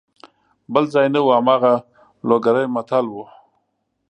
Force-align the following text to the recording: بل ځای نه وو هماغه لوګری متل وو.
بل 0.73 0.83
ځای 0.93 1.07
نه 1.13 1.19
وو 1.23 1.35
هماغه 1.39 1.73
لوګری 2.27 2.65
متل 2.75 3.05
وو. 3.09 3.23